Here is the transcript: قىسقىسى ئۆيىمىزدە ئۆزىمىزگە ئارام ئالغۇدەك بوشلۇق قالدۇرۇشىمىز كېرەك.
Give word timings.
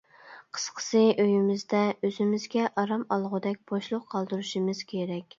قىسقىسى 0.57 1.01
ئۆيىمىزدە 1.23 1.81
ئۆزىمىزگە 2.07 2.63
ئارام 2.83 3.03
ئالغۇدەك 3.17 3.59
بوشلۇق 3.73 4.07
قالدۇرۇشىمىز 4.15 4.81
كېرەك. 4.93 5.29